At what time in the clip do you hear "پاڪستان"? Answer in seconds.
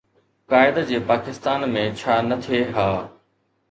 1.13-1.69